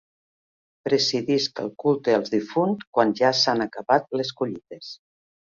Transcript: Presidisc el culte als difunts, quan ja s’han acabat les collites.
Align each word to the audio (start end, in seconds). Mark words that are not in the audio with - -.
Presidisc 0.87 1.61
el 1.65 1.69
culte 1.83 2.15
als 2.19 2.33
difunts, 2.37 2.89
quan 2.99 3.15
ja 3.23 3.33
s’han 3.43 3.63
acabat 3.69 4.11
les 4.23 4.37
collites. 4.41 4.91